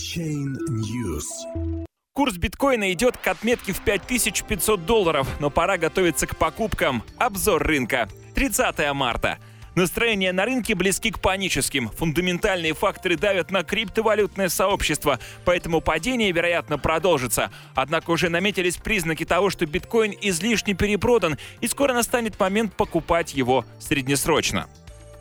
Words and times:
Chain 0.00 0.56
News. 0.70 1.26
Курс 2.14 2.38
биткоина 2.38 2.90
идет 2.92 3.18
к 3.18 3.26
отметке 3.26 3.74
в 3.74 3.80
5500 3.80 4.86
долларов, 4.86 5.28
но 5.40 5.50
пора 5.50 5.76
готовиться 5.76 6.26
к 6.26 6.36
покупкам. 6.36 7.02
Обзор 7.18 7.62
рынка. 7.62 8.08
30 8.34 8.94
марта. 8.94 9.38
Настроения 9.74 10.32
на 10.32 10.46
рынке 10.46 10.74
близки 10.74 11.10
к 11.10 11.20
паническим. 11.20 11.90
Фундаментальные 11.90 12.72
факторы 12.72 13.16
давят 13.16 13.50
на 13.50 13.62
криптовалютное 13.62 14.48
сообщество, 14.48 15.20
поэтому 15.44 15.82
падение, 15.82 16.32
вероятно, 16.32 16.78
продолжится. 16.78 17.50
Однако 17.74 18.10
уже 18.10 18.30
наметились 18.30 18.78
признаки 18.78 19.26
того, 19.26 19.50
что 19.50 19.66
биткоин 19.66 20.14
излишне 20.22 20.72
перепродан, 20.72 21.36
и 21.60 21.68
скоро 21.68 21.92
настанет 21.92 22.40
момент 22.40 22.74
покупать 22.74 23.34
его 23.34 23.66
среднесрочно. 23.78 24.66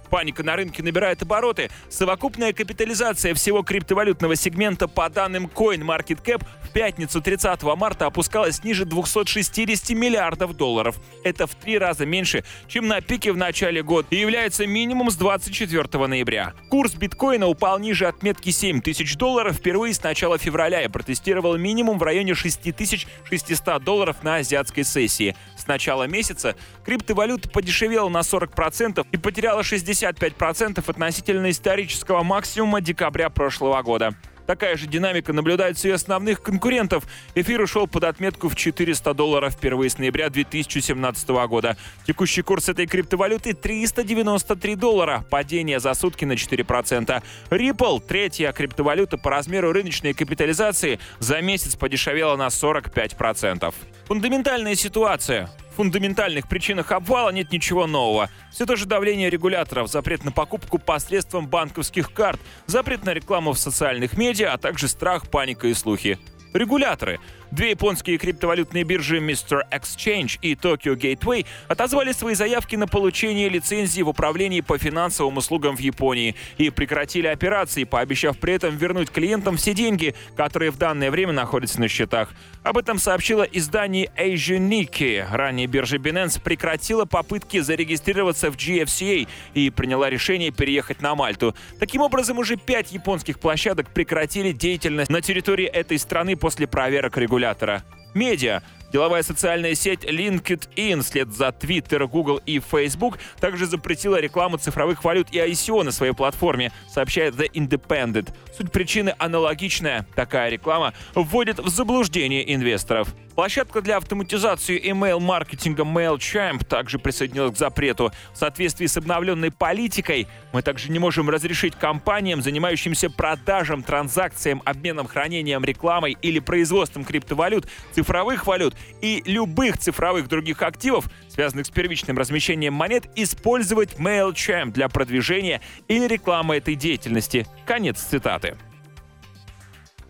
Паника 0.10 0.44
на 0.44 0.56
рынке 0.56 0.84
набирает 0.84 1.22
обороты. 1.22 1.70
Совокупная 1.90 2.54
капитализация 2.54 3.34
всего 3.34 3.64
криптовалютного 3.64 4.36
сегмента 4.36 4.88
по 4.88 5.10
данным 5.10 5.46
CoinMarketCap 5.54 6.44
в 6.64 6.72
пятницу 6.72 7.22
30 7.22 7.62
марта 7.64 8.08
опускалась 8.08 8.64
ниже 8.64 8.86
260 8.86 9.90
миллиардов 9.92 10.56
долларов. 10.56 10.98
Это 11.24 11.48
в 11.48 11.56
три 11.56 11.78
раза 11.78 12.06
меньше, 12.06 12.44
чем 12.68 12.88
на 12.88 13.02
пике 13.02 13.32
в 13.32 13.38
начале 13.38 13.84
года 13.84 14.08
и 14.12 14.18
является 14.18 14.66
минимум 14.66 15.12
с 15.12 15.16
24 15.16 16.08
ноября. 16.08 16.54
Курс 16.70 16.94
биткоина 16.96 17.48
упал 17.48 17.80
ниже 17.80 18.08
отметки 18.08 18.50
7 18.50 18.82
тысяч 18.82 19.16
долларов 19.16 19.58
впервые 19.58 19.94
с 19.94 20.02
начала 20.02 20.38
февраля 20.38 20.84
и 20.84 20.88
протестировал 20.88 21.58
минимум 21.58 22.00
в 22.00 22.04
районе 22.04 22.34
6600 22.36 23.84
долларов 23.84 24.18
на 24.24 24.38
азиатской 24.38 24.84
сессии. 24.84 25.36
С 25.58 25.68
начала 25.68 26.08
месяца 26.08 26.56
криптовалюта 26.86 27.50
подешевела 27.50 28.10
на 28.10 28.20
40% 28.20 29.06
и 29.12 29.18
потеряла 29.18 29.64
65% 30.00 30.84
относительно 30.88 31.50
исторического 31.50 32.24
максимума 32.24 32.82
декабря 32.82 33.30
прошлого 33.30 33.82
года. 33.82 34.16
Такая 34.50 34.78
же 34.78 34.88
динамика 34.88 35.32
наблюдается 35.32 35.88
и 35.90 35.92
основных 35.92 36.42
конкурентов. 36.42 37.04
Эфир 37.36 37.62
ушел 37.62 37.86
под 37.86 38.04
отметку 38.04 38.50
в 38.50 38.56
400 38.56 39.14
долларов 39.14 39.54
впервые 39.54 39.92
с 39.92 40.00
ноября 40.00 40.32
2017 40.32 41.30
года. 41.30 41.78
Текущий 42.08 42.42
курс 42.42 42.68
этой 42.68 42.88
криптовалюты 42.88 43.54
393 43.54 44.76
доллара. 44.76 45.24
Падение 45.30 45.80
за 45.80 45.94
сутки 45.94 46.26
на 46.26 46.32
4%. 46.32 47.22
Ripple, 47.52 48.02
третья 48.08 48.52
криптовалюта 48.52 49.20
по 49.20 49.30
размеру 49.30 49.72
рыночной 49.72 50.16
капитализации, 50.16 51.00
за 51.20 51.42
месяц 51.42 51.76
подешевела 51.76 52.36
на 52.36 52.48
45%. 52.48 53.72
Фундаментальная 54.08 54.74
ситуация 54.74 55.52
фундаментальных 55.80 56.50
причинах 56.50 56.92
обвала 56.92 57.32
нет 57.32 57.54
ничего 57.54 57.88
нового. 57.88 58.30
Все 58.52 58.66
то 58.66 58.76
же 58.76 58.86
давление 58.86 59.30
регуляторов, 59.30 59.90
запрет 59.90 60.26
на 60.26 60.32
покупку 60.34 60.78
посредством 60.78 61.48
банковских 61.48 62.12
карт, 62.12 62.42
запрет 62.66 63.06
на 63.06 63.14
рекламу 63.14 63.54
в 63.54 63.58
социальных 63.58 64.18
медиа, 64.18 64.52
а 64.52 64.58
также 64.58 64.90
страх, 64.90 65.30
паника 65.30 65.70
и 65.70 65.74
слухи. 65.74 66.20
Регуляторы. 66.54 67.22
Две 67.52 67.72
японские 67.72 68.20
криптовалютные 68.20 68.84
биржи 68.84 69.18
Mr. 69.18 69.62
Exchange 69.72 70.38
и 70.44 70.54
Tokyo 70.54 70.96
Gateway 70.96 71.48
отозвали 71.68 72.12
свои 72.12 72.36
заявки 72.36 72.76
на 72.76 72.88
получение 72.88 73.50
лицензии 73.50 74.04
в 74.04 74.10
управлении 74.10 74.62
по 74.62 74.78
финансовым 74.78 75.38
услугам 75.38 75.76
в 75.76 75.80
Японии 75.80 76.36
и 76.60 76.70
прекратили 76.70 77.26
операции, 77.26 77.86
пообещав 77.86 78.38
при 78.38 78.54
этом 78.54 78.78
вернуть 78.78 79.10
клиентам 79.10 79.58
все 79.58 79.74
деньги, 79.74 80.14
которые 80.36 80.70
в 80.70 80.78
данное 80.78 81.10
время 81.10 81.34
находятся 81.34 81.80
на 81.80 81.88
счетах. 81.88 82.30
Об 82.62 82.78
этом 82.78 83.00
сообщило 83.00 83.44
издание 83.44 84.12
Asian 84.16 84.70
Nikkei. 84.70 85.26
Ранее 85.32 85.66
биржа 85.66 85.98
Binance 85.98 86.40
прекратила 86.40 87.06
попытки 87.06 87.60
зарегистрироваться 87.60 88.52
в 88.52 88.58
GFCA 88.58 89.28
и 89.56 89.70
приняла 89.72 90.10
решение 90.10 90.52
переехать 90.52 91.02
на 91.02 91.16
Мальту. 91.16 91.56
Таким 91.80 92.02
образом, 92.02 92.38
уже 92.38 92.58
пять 92.58 92.92
японских 92.92 93.40
площадок 93.40 93.90
прекратили 93.90 94.52
деятельность 94.52 95.10
на 95.10 95.22
территории 95.22 95.66
этой 95.66 95.98
страны 95.98 96.36
после 96.36 96.68
проверок 96.68 97.18
регулятора. 97.40 97.84
Медиа. 98.14 98.62
Деловая 98.92 99.22
социальная 99.22 99.76
сеть 99.76 100.04
LinkedIn 100.04 101.04
вслед 101.04 101.32
за 101.32 101.50
Twitter, 101.50 102.08
Google 102.08 102.42
и 102.48 102.60
Facebook 102.60 103.20
также 103.40 103.68
запретила 103.68 104.20
рекламу 104.20 104.58
цифровых 104.58 105.04
валют 105.04 105.28
и 105.32 105.38
ICO 105.38 105.84
на 105.84 105.92
своей 105.92 106.14
платформе, 106.14 106.72
сообщает 106.92 107.36
The 107.36 107.52
Independent. 107.52 108.34
Суть 108.58 108.72
причины 108.72 109.14
аналогичная. 109.20 110.08
Такая 110.16 110.50
реклама 110.50 110.96
вводит 111.14 111.60
в 111.60 111.70
заблуждение 111.70 112.52
инвесторов. 112.52 113.14
Площадка 113.40 113.82
для 113.82 113.96
автоматизации 113.96 114.78
email-маркетинга 114.92 115.84
MailChimp 115.84 116.66
также 116.66 117.00
присоединилась 117.00 117.54
к 117.54 117.58
запрету. 117.58 118.12
В 118.34 118.38
соответствии 118.38 118.86
с 118.86 118.98
обновленной 118.98 119.50
политикой 119.50 120.28
мы 120.52 120.62
также 120.62 120.92
не 120.92 121.00
можем 121.00 121.30
разрешить 121.30 121.74
компаниям, 121.74 122.42
занимающимся 122.42 123.10
продажем, 123.10 123.82
транзакциям, 123.82 124.62
обменом, 124.66 125.08
хранением, 125.08 125.64
рекламой 125.64 126.18
или 126.22 126.40
производством 126.40 127.06
криптовалют, 127.06 127.70
цифровых 127.94 128.46
валют 128.46 128.76
и 129.00 129.24
любых 129.26 129.78
цифровых 129.78 130.28
других 130.28 130.62
активов, 130.62 131.06
связанных 131.30 131.68
с 131.68 131.70
первичным 131.70 132.18
размещением 132.18 132.74
монет, 132.74 133.06
использовать 133.16 133.94
MailChimp 133.94 134.72
для 134.72 134.90
продвижения 134.90 135.62
или 135.88 136.08
рекламы 136.08 136.58
этой 136.58 136.76
деятельности. 136.76 137.48
Конец 137.66 138.02
цитаты. 138.02 138.58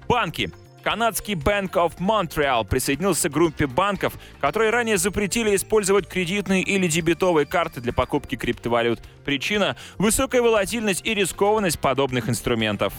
Банки. 0.08 0.52
Канадский 0.84 1.34
Bank 1.34 1.72
of 1.74 1.98
Montreal 2.00 2.66
присоединился 2.66 3.30
к 3.30 3.34
группе 3.34 3.68
банков, 3.68 4.14
которые 4.40 4.72
ранее 4.72 4.98
запретили 4.98 5.56
использовать 5.56 6.08
кредитные 6.08 6.64
или 6.64 6.88
дебетовые 6.88 7.46
карты 7.46 7.82
для 7.82 7.94
покупки 7.94 8.36
криптовалют. 8.36 9.02
Причина– 9.26 9.76
высокая 9.98 10.42
волатильность 10.42 11.06
и 11.06 11.14
рискованность 11.14 11.80
подобных 11.80 12.30
инструментов. 12.30 12.94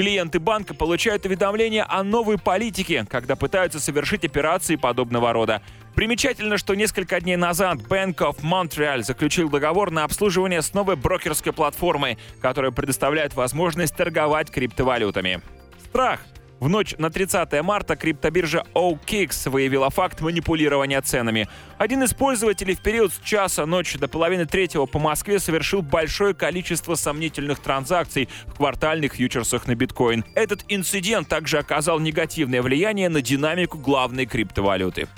Клиенты 0.00 0.40
банка 0.40 0.72
получают 0.72 1.26
уведомления 1.26 1.84
о 1.86 2.02
новой 2.02 2.38
политике, 2.38 3.04
когда 3.08 3.36
пытаются 3.36 3.78
совершить 3.78 4.24
операции 4.24 4.76
подобного 4.76 5.32
рода. 5.32 5.60
Примечательно, 5.94 6.58
что 6.58 6.74
несколько 6.74 7.20
дней 7.20 7.36
назад 7.36 7.78
Bank 7.78 8.16
of 8.16 8.40
Montreal 8.42 9.02
заключил 9.02 9.50
договор 9.50 9.90
на 9.90 10.04
обслуживание 10.04 10.62
с 10.62 10.72
новой 10.74 10.96
брокерской 10.96 11.52
платформой, 11.52 12.18
которая 12.40 12.70
предоставляет 12.70 13.34
возможность 13.34 13.96
торговать 13.96 14.50
криптовалютами. 14.50 15.42
Страх– 15.84 16.20
в 16.60 16.68
ночь 16.68 16.94
на 16.98 17.08
30 17.08 17.62
марта 17.62 17.96
криптобиржа 17.96 18.64
OKX 18.74 19.48
выявила 19.48 19.88
факт 19.88 20.20
манипулирования 20.20 21.00
ценами. 21.00 21.48
Один 21.78 22.02
из 22.02 22.12
пользователей 22.12 22.74
в 22.74 22.82
период 22.82 23.14
с 23.14 23.18
часа 23.20 23.64
ночи 23.64 23.96
до 23.98 24.08
половины 24.08 24.44
третьего 24.44 24.84
по 24.84 24.98
Москве 24.98 25.38
совершил 25.38 25.80
большое 25.80 26.34
количество 26.34 26.96
сомнительных 26.96 27.60
транзакций 27.60 28.28
в 28.46 28.56
квартальных 28.56 29.14
фьючерсах 29.14 29.66
на 29.66 29.74
биткоин. 29.74 30.22
Этот 30.34 30.62
инцидент 30.68 31.28
также 31.28 31.56
оказал 31.56 31.98
негативное 31.98 32.60
влияние 32.60 33.08
на 33.08 33.22
динамику 33.22 33.78
главной 33.78 34.26
криптовалюты. 34.26 35.08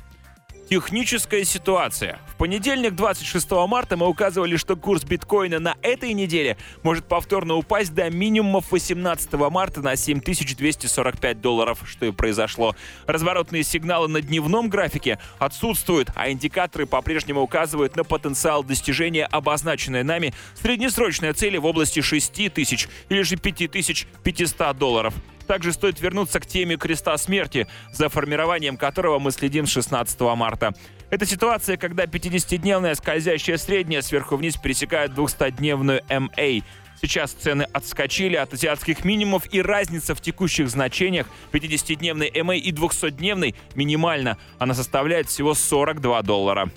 Техническая 0.72 1.44
ситуация. 1.44 2.18
В 2.26 2.36
понедельник, 2.36 2.94
26 2.94 3.50
марта, 3.68 3.98
мы 3.98 4.08
указывали, 4.08 4.56
что 4.56 4.74
курс 4.74 5.04
биткоина 5.04 5.58
на 5.58 5.76
этой 5.82 6.14
неделе 6.14 6.56
может 6.82 7.04
повторно 7.04 7.56
упасть 7.56 7.92
до 7.92 8.08
минимумов 8.08 8.72
18 8.72 9.34
марта 9.34 9.82
на 9.82 9.96
7245 9.96 11.40
долларов, 11.42 11.80
что 11.84 12.06
и 12.06 12.10
произошло. 12.10 12.74
Разворотные 13.06 13.64
сигналы 13.64 14.08
на 14.08 14.22
дневном 14.22 14.70
графике 14.70 15.18
отсутствуют, 15.38 16.08
а 16.14 16.30
индикаторы 16.30 16.86
по-прежнему 16.86 17.42
указывают 17.42 17.94
на 17.94 18.04
потенциал 18.04 18.64
достижения 18.64 19.26
обозначенной 19.26 20.04
нами 20.04 20.32
среднесрочной 20.54 21.34
цели 21.34 21.58
в 21.58 21.66
области 21.66 22.00
6000 22.00 22.88
или 23.10 23.20
же 23.20 23.36
5500 23.36 24.78
долларов. 24.78 25.12
Также 25.52 25.74
стоит 25.74 26.00
вернуться 26.00 26.40
к 26.40 26.46
теме 26.46 26.78
креста 26.78 27.14
смерти, 27.18 27.66
за 27.92 28.08
формированием 28.08 28.78
которого 28.78 29.18
мы 29.18 29.32
следим 29.32 29.66
с 29.66 29.70
16 29.72 30.18
марта. 30.34 30.72
Это 31.10 31.26
ситуация, 31.26 31.76
когда 31.76 32.04
50-дневная 32.04 32.94
скользящая 32.94 33.58
средняя 33.58 34.00
сверху 34.00 34.36
вниз 34.36 34.56
пересекает 34.56 35.10
200-дневную 35.10 36.00
MA. 36.08 36.64
Сейчас 37.02 37.32
цены 37.32 37.64
отскочили 37.70 38.36
от 38.36 38.54
азиатских 38.54 39.04
минимумов, 39.04 39.44
и 39.52 39.60
разница 39.60 40.14
в 40.14 40.22
текущих 40.22 40.70
значениях 40.70 41.26
50-дневной 41.52 42.30
MA 42.30 42.56
и 42.56 42.72
200-дневной 42.72 43.54
минимальна. 43.74 44.38
Она 44.58 44.72
составляет 44.72 45.28
всего 45.28 45.52
42 45.52 46.22
доллара. 46.22 46.70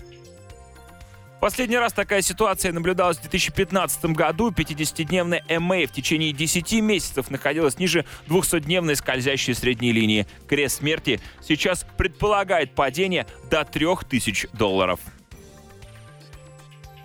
Последний 1.42 1.78
раз 1.78 1.94
такая 1.94 2.22
ситуация 2.22 2.72
наблюдалась 2.72 3.18
в 3.18 3.22
2015 3.22 4.06
году. 4.06 4.52
50-дневная 4.52 5.44
MA 5.48 5.86
в 5.86 5.92
течение 5.92 6.32
10 6.32 6.82
месяцев 6.82 7.30
находилась 7.30 7.78
ниже 7.78 8.06
200-дневной 8.28 8.96
скользящей 8.96 9.54
средней 9.54 9.92
линии. 9.92 10.26
Крест 10.48 10.78
смерти 10.78 11.20
сейчас 11.42 11.86
предполагает 11.98 12.74
падение 12.74 13.28
до 13.52 13.64
3000 13.64 14.50
долларов. 14.54 15.00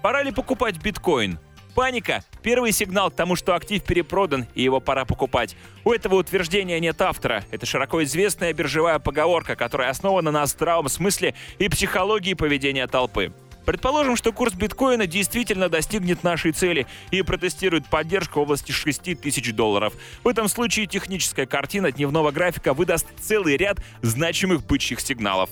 Пора 0.00 0.23
ли 0.23 0.32
покупать 0.32 0.79
биткоин? 0.79 1.38
Паника– 1.75 2.25
первый 2.43 2.73
сигнал 2.73 3.11
к 3.11 3.15
тому, 3.15 3.37
что 3.37 3.55
актив 3.55 3.82
перепродан 3.82 4.47
и 4.55 4.62
его 4.62 4.81
пора 4.81 5.05
покупать. 5.05 5.56
У 5.85 5.93
этого 5.93 6.17
утверждения 6.17 6.81
нет 6.81 7.00
автора. 7.00 7.44
Это 7.50 7.67
широко 7.67 8.03
известная 8.03 8.53
биржевая 8.53 8.99
поговорка, 8.99 9.55
которая 9.55 9.91
основана 9.91 10.31
на 10.31 10.47
здравом 10.47 10.88
смысле 10.88 11.35
и 11.59 11.69
психологии 11.69 12.35
поведения 12.35 12.87
толпы. 12.87 13.32
Предположим, 13.70 14.17
что 14.17 14.32
курс 14.32 14.52
биткоина 14.55 15.06
действительно 15.06 15.69
достигнет 15.69 16.25
нашей 16.25 16.50
цели 16.50 16.88
и 17.12 17.22
протестирует 17.22 17.87
поддержку 17.87 18.40
в 18.40 18.43
области 18.43 18.72
6 18.72 19.20
тысяч 19.20 19.55
долларов. 19.55 19.93
В 20.25 20.28
этом 20.28 20.49
случае 20.49 20.87
техническая 20.87 21.46
картина 21.46 21.93
дневного 21.93 22.32
графика 22.32 22.75
выдаст 22.75 23.06
целый 23.20 23.56
ряд 23.56 23.78
значимых 24.02 24.67
бычьих 24.67 24.99
сигналов 24.99 25.50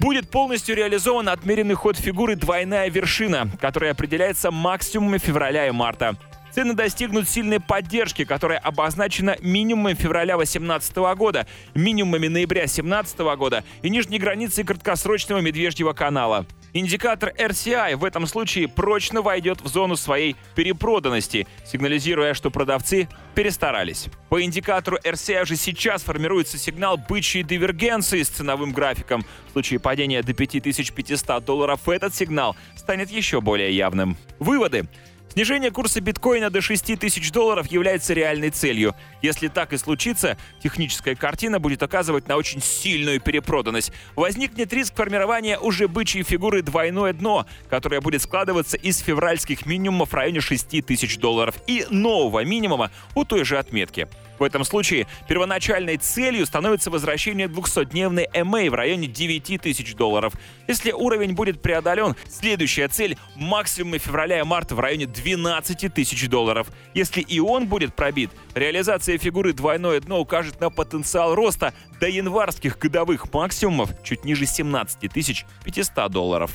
будет 0.00 0.30
полностью 0.30 0.74
реализован 0.74 1.28
отмеренный 1.28 1.74
ход 1.74 1.96
фигуры 1.96 2.34
«двойная 2.34 2.90
вершина», 2.90 3.48
которая 3.60 3.92
определяется 3.92 4.50
максимумами 4.50 5.18
февраля 5.18 5.68
и 5.68 5.70
марта. 5.70 6.16
Цены 6.50 6.74
достигнут 6.74 7.28
сильной 7.28 7.60
поддержки, 7.60 8.24
которая 8.24 8.58
обозначена 8.58 9.36
минимумом 9.42 9.94
февраля 9.94 10.36
2018 10.36 10.96
года, 11.16 11.46
минимумами 11.74 12.26
ноября 12.26 12.62
2017 12.62 13.18
года 13.36 13.62
и 13.82 13.90
нижней 13.90 14.18
границей 14.18 14.64
краткосрочного 14.64 15.38
медвежьего 15.38 15.92
канала. 15.92 16.46
Индикатор 16.72 17.32
RCI 17.36 17.96
в 17.96 18.04
этом 18.04 18.26
случае 18.26 18.68
прочно 18.68 19.22
войдет 19.22 19.60
в 19.60 19.68
зону 19.68 19.96
своей 19.96 20.36
перепроданности, 20.54 21.46
сигнализируя, 21.64 22.34
что 22.34 22.50
продавцы 22.50 23.08
перестарались. 23.34 24.06
По 24.28 24.42
индикатору 24.42 24.98
RCI 25.04 25.42
уже 25.42 25.56
сейчас 25.56 26.02
формируется 26.02 26.58
сигнал 26.58 26.96
бычьей 26.96 27.42
дивергенции 27.42 28.22
с 28.22 28.28
ценовым 28.28 28.72
графиком. 28.72 29.24
В 29.48 29.52
случае 29.52 29.80
падения 29.80 30.22
до 30.22 30.32
5500 30.32 31.44
долларов 31.44 31.88
этот 31.88 32.14
сигнал 32.14 32.56
станет 32.76 33.10
еще 33.10 33.40
более 33.40 33.76
явным. 33.76 34.16
Выводы. 34.38 34.86
Снижение 35.32 35.70
курса 35.70 36.00
биткоина 36.00 36.50
до 36.50 36.60
6 36.60 36.98
тысяч 36.98 37.30
долларов 37.30 37.68
является 37.68 38.14
реальной 38.14 38.50
целью. 38.50 38.96
Если 39.22 39.46
так 39.46 39.72
и 39.72 39.76
случится, 39.76 40.36
техническая 40.60 41.14
картина 41.14 41.60
будет 41.60 41.84
оказывать 41.84 42.26
на 42.26 42.36
очень 42.36 42.60
сильную 42.60 43.20
перепроданность. 43.20 43.92
Возникнет 44.16 44.72
риск 44.72 44.96
формирования 44.96 45.56
уже 45.56 45.86
бычьей 45.86 46.24
фигуры 46.24 46.62
«двойное 46.62 47.12
дно», 47.12 47.46
которая 47.68 48.00
будет 48.00 48.22
складываться 48.22 48.76
из 48.76 48.98
февральских 48.98 49.66
минимумов 49.66 50.10
в 50.10 50.14
районе 50.14 50.40
6 50.40 50.84
тысяч 50.84 51.16
долларов 51.18 51.54
и 51.68 51.86
нового 51.90 52.44
минимума 52.44 52.90
у 53.14 53.24
той 53.24 53.44
же 53.44 53.56
отметки. 53.56 54.08
В 54.40 54.42
этом 54.42 54.64
случае 54.64 55.06
первоначальной 55.28 55.98
целью 55.98 56.46
становится 56.46 56.90
возвращение 56.90 57.46
200-дневной 57.46 58.26
MA 58.32 58.70
в 58.70 58.74
районе 58.74 59.06
9 59.06 59.60
тысяч 59.60 59.94
долларов. 59.94 60.32
Если 60.66 60.92
уровень 60.92 61.34
будет 61.34 61.60
преодолен, 61.60 62.16
следующая 62.26 62.88
цель– 62.88 63.18
максимум 63.36 63.98
февраля 63.98 64.40
и 64.40 64.42
марта 64.42 64.74
в 64.74 64.80
районе 64.80 65.04
12 65.04 65.92
тысяч 65.92 66.26
долларов. 66.30 66.68
Если 66.94 67.20
и 67.20 67.38
он 67.38 67.66
будет 67.66 67.94
пробит, 67.94 68.30
реализация 68.54 69.18
фигуры 69.18 69.52
«двойное 69.52 70.00
дно» 70.00 70.18
укажет 70.18 70.58
на 70.58 70.70
потенциал 70.70 71.34
роста 71.34 71.74
до 72.00 72.08
январских 72.08 72.78
годовых 72.78 73.30
максимумов 73.34 73.90
чуть 74.02 74.24
ниже 74.24 74.46
17 74.46 75.12
500 75.12 76.10
долларов. 76.10 76.50